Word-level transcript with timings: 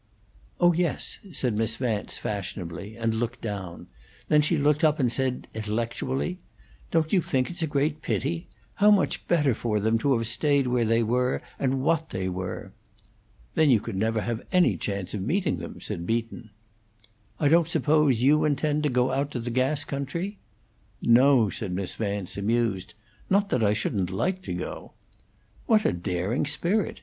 "Oh 0.59 0.73
yes," 0.73 1.19
said 1.31 1.53
Miss 1.55 1.75
Vance, 1.75 2.17
fashionably, 2.17 2.97
and 2.97 3.13
looked 3.13 3.39
down; 3.39 3.85
then 4.29 4.41
she 4.41 4.57
looked 4.57 4.83
up 4.83 4.99
and 4.99 5.11
said, 5.11 5.47
intellectually: 5.53 6.39
"Don't 6.89 7.13
you 7.13 7.21
think 7.21 7.51
it's 7.51 7.61
a 7.61 7.67
great 7.67 8.01
pity? 8.01 8.47
How 8.81 8.89
much 8.89 9.27
better 9.27 9.53
for 9.53 9.79
them 9.79 9.99
to 9.99 10.17
have 10.17 10.25
stayed 10.25 10.65
where 10.65 10.85
they 10.85 11.03
were 11.03 11.43
and 11.59 11.83
what 11.83 12.09
they 12.09 12.27
were!" 12.27 12.71
"Then 13.53 13.69
you 13.69 13.79
could 13.79 13.95
never 13.95 14.21
have 14.21 14.39
had 14.39 14.47
any 14.51 14.75
chance 14.75 15.13
of 15.13 15.21
meeting 15.21 15.57
them," 15.57 15.79
said 15.79 16.07
Beaton. 16.07 16.49
"I 17.39 17.47
don't 17.47 17.67
suppose 17.67 18.23
you 18.23 18.43
intend 18.43 18.81
to 18.81 18.89
go 18.89 19.11
out 19.11 19.29
to 19.33 19.39
the 19.39 19.51
gas 19.51 19.83
country?" 19.85 20.39
"No," 20.99 21.51
said 21.51 21.73
Miss 21.73 21.93
Vance, 21.93 22.37
amused. 22.37 22.95
"Not 23.29 23.49
that 23.49 23.61
I 23.63 23.73
shouldn't 23.73 24.09
like 24.09 24.41
to 24.41 24.53
go." 24.55 24.93
"What 25.67 25.85
a 25.85 25.93
daring 25.93 26.47
spirit! 26.47 26.99